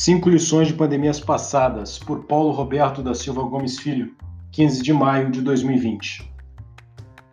Cinco 0.00 0.30
lições 0.30 0.68
de 0.68 0.74
pandemias 0.74 1.18
passadas, 1.18 1.98
por 1.98 2.22
Paulo 2.22 2.52
Roberto 2.52 3.02
da 3.02 3.16
Silva 3.16 3.42
Gomes 3.42 3.80
Filho, 3.80 4.14
15 4.52 4.80
de 4.80 4.92
maio 4.92 5.28
de 5.28 5.42
2020. 5.42 6.32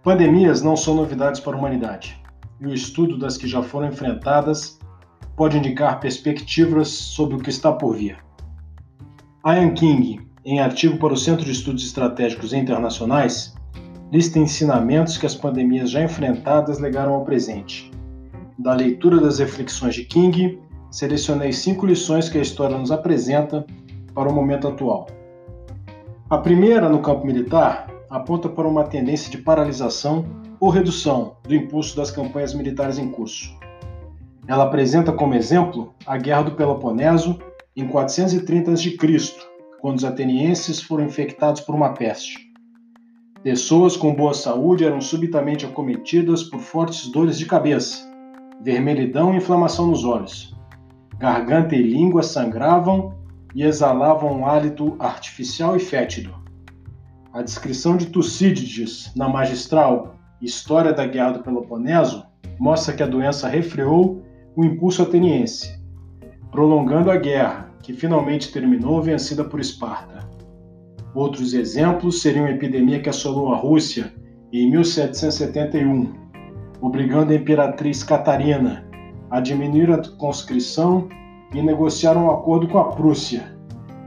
Pandemias 0.02 0.63
não 0.63 0.75
são 0.75 0.96
novidades 0.96 1.39
para 1.39 1.55
a 1.55 1.59
humanidade, 1.59 2.20
e 2.59 2.65
o 2.65 2.73
estudo 2.73 3.20
das 3.20 3.38
que 3.38 3.47
já 3.47 3.61
foram 3.61 3.89
enfrentadas 3.89 4.79
pode 5.38 5.59
indicar 5.59 6.00
perspectivas 6.00 6.88
sobre 6.88 7.36
o 7.36 7.39
que 7.39 7.51
está 7.51 7.71
por 7.71 7.96
vir. 7.96 8.18
Ian 9.45 9.75
King, 9.75 10.27
em 10.43 10.59
artigo 10.59 10.97
para 10.97 11.13
o 11.13 11.18
Centro 11.18 11.45
de 11.45 11.52
Estudos 11.52 11.86
Estratégicos 11.86 12.52
Internacionais, 12.52 13.54
lista 14.11 14.39
ensinamentos 14.39 15.20
que 15.20 15.27
as 15.27 15.36
pandemias 15.36 15.91
já 15.91 16.04
enfrentadas 16.04 16.79
legaram 16.79 17.13
ao 17.13 17.25
presente. 17.25 17.91
Da 18.57 18.74
leitura 18.74 19.21
das 19.21 19.38
reflexões 19.38 19.93
de 19.93 20.05
King, 20.05 20.64
selecionei 20.95 21.51
cinco 21.51 21.85
lições 21.85 22.29
que 22.29 22.37
a 22.37 22.41
história 22.41 22.77
nos 22.77 22.89
apresenta 22.89 23.65
para 24.13 24.29
o 24.29 24.33
momento 24.33 24.65
atual. 24.65 25.07
A 26.29 26.37
primeira, 26.37 26.87
no 26.87 27.01
campo 27.01 27.25
militar, 27.25 27.91
aponta 28.09 28.47
para 28.47 28.65
uma 28.65 28.85
tendência 28.85 29.29
de 29.29 29.37
paralisação 29.39 30.23
ou 30.57 30.69
redução 30.69 31.35
do 31.43 31.54
impulso 31.54 31.97
das 31.97 32.11
campanhas 32.11 32.53
militares 32.53 32.97
em 32.97 33.11
curso. 33.11 33.53
Ela 34.47 34.63
apresenta 34.63 35.11
como 35.11 35.33
exemplo 35.33 35.94
a 36.05 36.17
Guerra 36.17 36.44
do 36.44 36.52
Peloponeso 36.52 37.39
em 37.75 37.85
430 37.89 38.71
a.C., 38.71 38.95
quando 39.81 39.97
os 39.97 40.05
atenienses 40.05 40.81
foram 40.81 41.03
infectados 41.03 41.59
por 41.59 41.75
uma 41.75 41.89
peste. 41.89 42.38
Pessoas 43.43 43.97
com 43.97 44.16
boa 44.16 44.33
saúde 44.33 44.85
eram 44.85 45.02
subitamente 45.02 45.66
acometidas 45.66 46.41
por 46.43 46.61
fortes 46.61 47.11
dores 47.11 47.38
de 47.38 47.45
cabeça, 47.45 48.09
vermelhidão 48.61 49.33
e 49.33 49.38
inflamação 49.38 49.88
nos 49.88 50.05
olhos. 50.05 50.55
Garganta 51.17 51.75
e 51.75 51.81
língua 51.81 52.21
sangravam 52.21 53.13
e 53.53 53.63
exalavam 53.63 54.39
um 54.39 54.45
hálito 54.45 54.95
artificial 54.99 55.75
e 55.75 55.80
fétido. 55.80 56.33
A 57.31 57.41
descrição 57.41 57.95
de 57.95 58.08
Tucídides 58.08 59.13
na 59.16 59.30
magistral 59.30 60.16
História 60.41 60.91
da 60.91 61.05
Guerra 61.05 61.31
do 61.31 61.43
Peloponeso 61.43 62.25
mostra 62.59 62.93
que 62.93 63.02
a 63.02 63.08
doença 63.08 63.47
refreou 63.47 64.21
o 64.55 64.66
impulso 64.66 65.02
ateniense, 65.02 65.81
prolongando 66.52 67.09
a 67.09 67.17
guerra, 67.17 67.69
que 67.81 67.93
finalmente 67.93 68.52
terminou 68.52 69.02
vencida 69.02 69.43
por 69.43 69.59
Esparta. 69.59 70.27
Outros 71.13 71.53
exemplos 71.53 72.21
seriam 72.21 72.45
a 72.45 72.52
epidemia 72.52 73.02
que 73.02 73.09
assolou 73.09 73.53
a 73.53 73.58
Rússia 73.58 74.13
em 74.52 74.69
1771, 74.69 76.13
obrigando 76.81 77.31
a 77.31 77.36
imperatriz 77.36 78.03
Catarina 78.03 78.84
a 79.36 79.41
diminuir 79.41 79.91
a 79.91 80.02
conscrição 80.17 81.09
e 81.53 81.61
negociar 81.61 82.16
um 82.16 82.31
acordo 82.31 82.69
com 82.69 82.78
a 82.78 82.86
Prússia, 82.94 83.53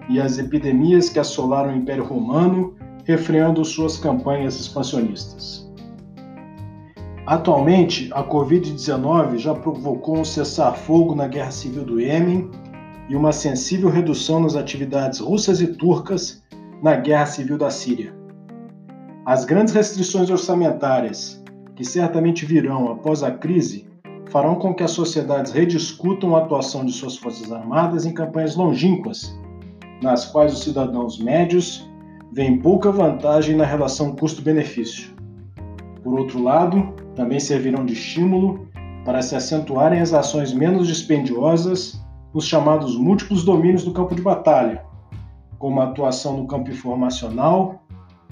e 0.09 0.19
as 0.19 0.39
epidemias 0.39 1.11
que 1.11 1.19
assolaram 1.19 1.71
o 1.71 1.77
Império 1.77 2.03
Romano, 2.03 2.75
refreando 3.05 3.63
suas 3.63 3.99
campanhas 3.99 4.59
expansionistas. 4.59 5.71
Atualmente, 7.27 8.09
a 8.15 8.25
Covid-19 8.25 9.37
já 9.37 9.55
provocou 9.55 10.17
um 10.17 10.25
cessar-fogo 10.25 11.15
na 11.15 11.29
Guerra 11.29 11.51
Civil 11.51 11.85
do 11.85 12.01
Iêmen 12.01 12.51
e 13.11 13.15
uma 13.15 13.31
sensível 13.31 13.91
redução 13.91 14.41
nas 14.41 14.57
atividades 14.57 15.19
russas 15.19 15.61
e 15.61 15.67
turcas 15.67 16.43
na 16.83 16.97
Guerra 16.97 17.27
Civil 17.27 17.59
da 17.59 17.69
Síria. 17.69 18.15
As 19.27 19.45
grandes 19.45 19.75
restrições 19.75 20.31
orçamentárias, 20.31 21.45
que 21.77 21.85
certamente 21.85 22.47
virão 22.47 22.91
após 22.91 23.23
a 23.23 23.31
crise, 23.31 23.87
farão 24.31 24.57
com 24.57 24.75
que 24.75 24.83
as 24.83 24.91
sociedades 24.91 25.53
rediscutam 25.53 26.37
a 26.37 26.41
atuação 26.41 26.85
de 26.85 26.93
suas 26.93 27.17
forças 27.17 27.51
armadas 27.51 28.05
em 28.05 28.13
campanhas 28.13 28.57
longínquas, 28.57 29.39
nas 30.03 30.27
quais 30.27 30.53
os 30.53 30.63
cidadãos 30.63 31.19
médios 31.19 31.89
veem 32.33 32.59
pouca 32.59 32.93
vantagem 32.93 33.57
na 33.57 33.65
relação 33.65 34.15
custo-benefício. 34.15 35.15
Por 36.03 36.19
outro 36.19 36.43
lado, 36.43 36.95
também 37.15 37.41
servirão 37.41 37.85
de 37.85 37.95
estímulo 37.95 38.69
para 39.05 39.23
se 39.23 39.35
acentuarem 39.35 40.01
as 40.01 40.13
ações 40.13 40.53
menos 40.53 40.87
dispendiosas 40.87 42.01
nos 42.35 42.47
chamados 42.47 42.97
múltiplos 42.97 43.45
domínios 43.45 43.83
do 43.83 43.93
campo 43.93 44.15
de 44.15 44.21
batalha, 44.21 44.85
como 45.59 45.81
a 45.81 45.85
atuação 45.85 46.37
no 46.37 46.47
campo 46.47 46.71
informacional, 46.71 47.83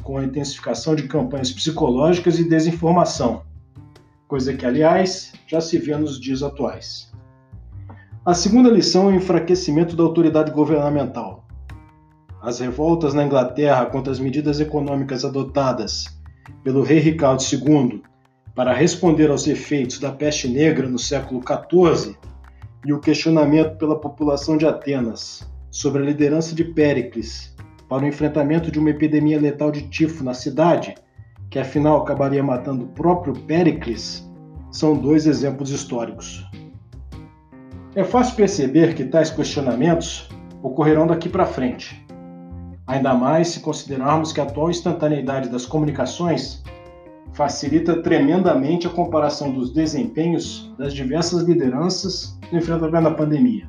com 0.03 0.19
a 0.19 0.25
intensificação 0.25 0.95
de 0.95 1.05
campanhas 1.05 1.51
psicológicas 1.51 2.39
e 2.39 2.49
desinformação, 2.49 3.43
coisa 4.29 4.55
que, 4.55 4.67
aliás, 4.67 5.33
já 5.47 5.61
se 5.61 5.79
vê 5.79 5.97
nos 5.97 6.21
dias 6.21 6.43
atuais. 6.43 7.13
A 8.25 8.35
segunda 8.35 8.69
lição 8.69 9.09
é 9.09 9.13
o 9.13 9.17
enfraquecimento 9.17 9.95
da 9.95 10.03
autoridade 10.03 10.51
governamental. 10.51 11.45
As 12.43 12.59
revoltas 12.59 13.15
na 13.15 13.25
Inglaterra 13.25 13.87
contra 13.87 14.13
as 14.13 14.19
medidas 14.19 14.59
econômicas 14.59 15.25
adotadas 15.25 16.07
pelo 16.65 16.83
rei 16.83 16.99
Ricardo 16.99 17.41
II 17.41 18.03
para 18.55 18.73
responder 18.73 19.31
aos 19.31 19.47
efeitos 19.47 19.99
da 20.01 20.11
peste 20.11 20.49
negra 20.49 20.89
no 20.89 20.99
século 20.99 21.41
XIV 21.41 22.17
e 22.85 22.93
o 22.93 23.01
questionamento 23.01 23.77
pela 23.77 23.99
população 23.99 24.57
de 24.57 24.67
Atenas 24.67 25.49
sobre 25.71 26.03
a 26.03 26.07
liderança 26.07 26.55
de 26.55 26.65
Péricles 26.65 27.55
para 27.89 28.03
o 28.05 28.07
enfrentamento 28.09 28.71
de 28.71 28.79
uma 28.79 28.91
epidemia 28.91 29.41
letal 29.41 29.71
de 29.71 29.83
tifo 29.83 30.25
na 30.25 30.35
cidade 30.35 30.95
que 31.57 31.61
afinal 31.61 32.03
acabaria 32.03 32.43
matando 32.43 32.85
o 32.85 32.89
próprio 32.89 33.33
Péricles, 33.33 34.31
são 34.71 34.95
dois 34.95 35.27
exemplos 35.27 35.71
históricos. 35.71 36.47
É 37.95 38.05
fácil 38.05 38.37
perceber 38.37 38.95
que 38.95 39.07
tais 39.07 39.31
questionamentos 39.31 40.29
ocorrerão 40.63 41.07
daqui 41.07 41.31
para 41.31 41.47
frente, 41.47 42.07
ainda 42.87 43.15
mais 43.15 43.49
se 43.49 43.61
considerarmos 43.61 44.35
que 44.35 44.41
a 44.43 44.45
atual 44.45 44.69
instantaneidade 44.69 45.49
das 45.49 45.65
comunicações 45.65 46.63
facilita 47.33 48.03
tremendamente 48.03 48.87
a 48.87 48.91
comparação 48.91 49.51
dos 49.51 49.73
desempenhos 49.73 50.75
das 50.77 50.93
diversas 50.93 51.45
lideranças 51.45 52.39
no 52.53 52.59
enfrentamento 52.59 53.09
à 53.09 53.15
pandemia. 53.15 53.67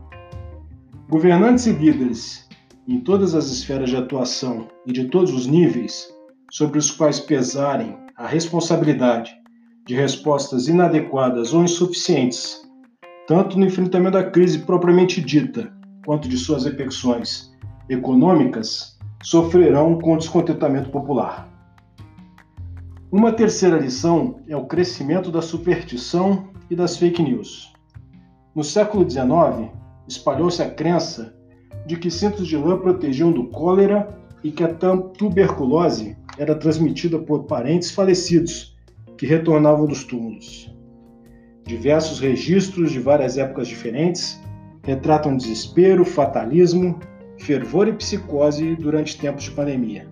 Governantes 1.10 1.66
e 1.68 1.72
líderes 1.72 2.50
em 2.86 3.00
todas 3.00 3.34
as 3.34 3.46
esferas 3.46 3.90
de 3.90 3.96
atuação 3.96 4.68
e 4.86 4.92
de 4.92 5.06
todos 5.06 5.34
os 5.34 5.48
níveis 5.48 6.17
sobre 6.52 6.80
os 6.80 6.92
quais 6.92 7.20
pesarem 7.20 7.98
a 8.16 8.26
responsabilidade 8.26 9.36
de 9.86 9.96
respostas 9.96 10.68
inadequadas 10.68 11.54
ou 11.54 11.64
insuficientes, 11.64 12.62
tanto 13.28 13.58
no 13.58 13.66
enfrentamento 13.66 14.18
da 14.18 14.30
crise 14.30 14.60
propriamente 14.60 15.22
dita, 15.22 15.72
quanto 16.06 16.28
de 16.28 16.38
suas 16.38 16.66
repercussões 16.66 17.52
econômicas, 17.90 18.98
sofrerão 19.24 20.00
com 20.00 20.14
o 20.14 20.18
descontentamento 20.18 20.90
popular. 20.90 21.50
Uma 23.12 23.32
terceira 23.32 23.78
lição 23.78 24.42
é 24.48 24.56
o 24.56 24.66
crescimento 24.66 25.32
da 25.32 25.42
superstição 25.42 26.50
e 26.70 26.76
das 26.76 26.98
fake 26.98 27.22
news. 27.22 27.74
No 28.54 28.64
século 28.64 29.10
XIX, 29.10 29.72
espalhou-se 30.08 30.62
a 30.62 30.70
crença 30.70 31.34
de 31.86 31.96
que 31.96 32.12
cintos 32.12 32.48
de 32.48 32.58
lã 32.58 32.78
protegiam 32.78 33.32
do 33.32 33.46
cólera 33.50 34.18
e 34.44 34.52
que 34.52 34.64
a 34.64 34.74
tuberculose 34.74 36.18
era 36.38 36.56
transmitida 36.56 37.20
por 37.20 37.44
parentes 37.46 37.92
falecidos 37.92 38.78
que 39.18 39.26
retornavam 39.26 39.86
dos 39.86 40.04
túmulos. 40.04 40.74
Diversos 41.66 42.20
registros 42.20 42.92
de 42.92 43.00
várias 43.00 43.38
épocas 43.38 43.68
diferentes 43.68 44.40
retratam 44.84 45.36
desespero, 45.36 46.06
fatalismo, 46.06 46.98
fervor 47.40 47.88
e 47.88 47.94
psicose 47.94 48.76
durante 48.76 49.18
tempos 49.18 49.44
de 49.44 49.52
pandemia. 49.52 50.08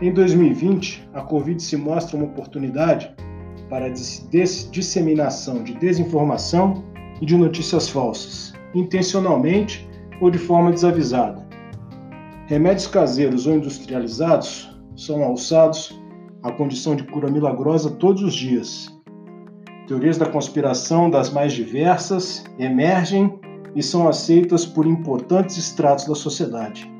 Em 0.00 0.12
2020, 0.12 1.08
a 1.12 1.20
Covid 1.22 1.62
se 1.62 1.76
mostra 1.76 2.16
uma 2.16 2.26
oportunidade 2.26 3.12
para 3.68 3.86
a 3.86 3.90
disseminação 3.90 5.62
de 5.62 5.74
desinformação 5.74 6.84
e 7.20 7.26
de 7.26 7.36
notícias 7.36 7.88
falsas, 7.88 8.54
intencionalmente 8.74 9.88
ou 10.20 10.30
de 10.30 10.38
forma 10.38 10.72
desavisada. 10.72 11.46
Remédios 12.46 12.86
caseiros 12.86 13.46
ou 13.46 13.56
industrializados 13.56 14.77
são 14.98 15.22
alçados 15.22 15.96
à 16.42 16.50
condição 16.50 16.96
de 16.96 17.04
cura 17.04 17.30
milagrosa 17.30 17.88
todos 17.88 18.20
os 18.20 18.34
dias. 18.34 18.92
Teorias 19.86 20.18
da 20.18 20.26
conspiração 20.28 21.08
das 21.08 21.30
mais 21.30 21.52
diversas 21.52 22.44
emergem 22.58 23.38
e 23.76 23.82
são 23.82 24.08
aceitas 24.08 24.66
por 24.66 24.86
importantes 24.86 25.56
estratos 25.56 26.04
da 26.04 26.16
sociedade. 26.16 26.92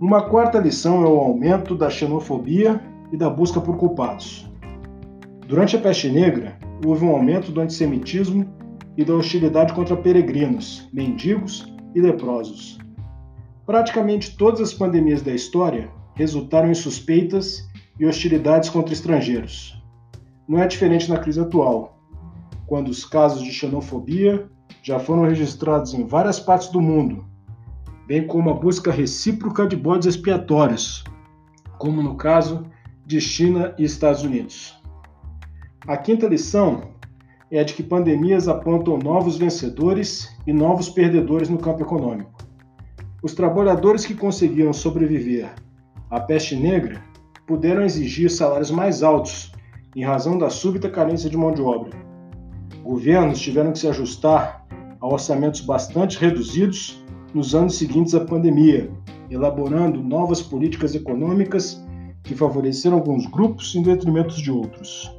Uma 0.00 0.22
quarta 0.22 0.58
lição 0.58 1.04
é 1.04 1.08
o 1.08 1.18
aumento 1.18 1.74
da 1.74 1.90
xenofobia 1.90 2.80
e 3.12 3.16
da 3.16 3.28
busca 3.28 3.60
por 3.60 3.76
culpados. 3.76 4.50
Durante 5.46 5.76
a 5.76 5.80
peste 5.80 6.10
negra, 6.10 6.58
houve 6.84 7.04
um 7.04 7.10
aumento 7.10 7.52
do 7.52 7.60
antissemitismo 7.60 8.48
e 8.96 9.04
da 9.04 9.14
hostilidade 9.14 9.74
contra 9.74 9.96
peregrinos, 9.96 10.88
mendigos 10.92 11.70
e 11.94 12.00
leprosos. 12.00 12.78
Praticamente 13.66 14.36
todas 14.36 14.60
as 14.62 14.72
pandemias 14.72 15.20
da 15.20 15.32
história 15.32 15.90
resultaram 16.14 16.70
em 16.70 16.74
suspeitas 16.74 17.68
e 17.98 18.06
hostilidades 18.06 18.70
contra 18.70 18.92
estrangeiros. 18.92 19.80
Não 20.48 20.62
é 20.62 20.66
diferente 20.66 21.10
na 21.10 21.18
crise 21.18 21.40
atual, 21.40 21.98
quando 22.66 22.88
os 22.88 23.04
casos 23.04 23.42
de 23.42 23.52
xenofobia 23.52 24.48
já 24.82 24.98
foram 24.98 25.24
registrados 25.24 25.94
em 25.94 26.06
várias 26.06 26.38
partes 26.38 26.68
do 26.68 26.80
mundo, 26.80 27.24
bem 28.06 28.26
como 28.26 28.50
a 28.50 28.54
busca 28.54 28.90
recíproca 28.90 29.66
de 29.66 29.76
bodes 29.76 30.06
expiatórios, 30.06 31.04
como 31.78 32.02
no 32.02 32.16
caso 32.16 32.66
de 33.06 33.20
China 33.20 33.74
e 33.78 33.84
Estados 33.84 34.22
Unidos. 34.22 34.78
A 35.86 35.96
quinta 35.96 36.26
lição 36.26 36.94
é 37.50 37.60
a 37.60 37.64
de 37.64 37.74
que 37.74 37.82
pandemias 37.82 38.48
apontam 38.48 38.98
novos 38.98 39.36
vencedores 39.36 40.34
e 40.46 40.52
novos 40.52 40.88
perdedores 40.88 41.48
no 41.48 41.58
campo 41.58 41.82
econômico. 41.82 42.32
Os 43.22 43.34
trabalhadores 43.34 44.04
que 44.04 44.14
conseguiram 44.14 44.72
sobreviver 44.72 45.54
à 46.14 46.20
peste 46.20 46.54
negra 46.54 47.02
puderam 47.44 47.82
exigir 47.82 48.30
salários 48.30 48.70
mais 48.70 49.02
altos 49.02 49.50
em 49.96 50.04
razão 50.04 50.38
da 50.38 50.48
súbita 50.48 50.88
carência 50.88 51.28
de 51.28 51.36
mão 51.36 51.52
de 51.52 51.60
obra. 51.60 51.90
Governos 52.84 53.40
tiveram 53.40 53.72
que 53.72 53.80
se 53.80 53.88
ajustar 53.88 54.64
a 55.00 55.06
orçamentos 55.08 55.60
bastante 55.62 56.16
reduzidos 56.16 57.04
nos 57.34 57.52
anos 57.52 57.76
seguintes 57.76 58.14
à 58.14 58.20
pandemia, 58.20 58.88
elaborando 59.28 60.04
novas 60.04 60.40
políticas 60.40 60.94
econômicas 60.94 61.84
que 62.22 62.36
favoreceram 62.36 62.98
alguns 62.98 63.26
grupos 63.26 63.74
em 63.74 63.82
detrimento 63.82 64.36
de 64.36 64.52
outros. 64.52 65.12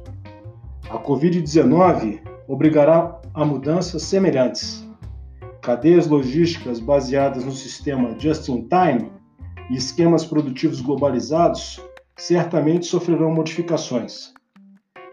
A 0.88 0.98
Covid-19 0.98 2.20
obrigará 2.48 3.20
a 3.34 3.44
mudanças 3.44 4.02
semelhantes. 4.02 4.88
Cadeias 5.60 6.06
logísticas 6.06 6.80
baseadas 6.80 7.44
no 7.44 7.52
sistema 7.52 8.18
just-in-time 8.18 9.10
e 9.70 9.76
esquemas 9.76 10.24
produtivos 10.24 10.80
globalizados 10.80 11.80
certamente 12.16 12.86
sofrerão 12.86 13.32
modificações. 13.32 14.32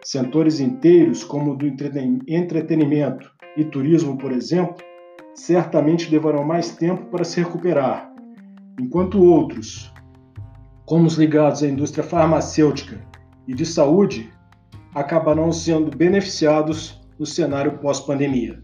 Setores 0.04 0.60
inteiros, 0.60 1.24
como 1.24 1.54
o 1.54 1.56
do 1.56 1.66
entretenimento 1.66 3.32
e 3.58 3.64
turismo, 3.64 4.18
por 4.18 4.32
exemplo, 4.32 4.84
certamente 5.36 6.12
levarão 6.12 6.44
mais 6.44 6.76
tempo 6.76 7.06
para 7.06 7.24
se 7.24 7.40
recuperar, 7.40 8.12
enquanto 8.80 9.24
outros, 9.24 9.94
como 10.86 11.08
os 11.08 11.16
ligados 11.16 11.64
à 11.64 11.68
indústria 11.68 12.04
farmacêutica 12.04 13.00
e 13.48 13.54
de 13.54 13.66
saúde, 13.66 14.32
acabarão 14.94 15.52
sendo 15.52 15.96
beneficiados 15.96 17.02
no 17.18 17.26
cenário 17.26 17.80
pós-pandemia. 17.80 18.62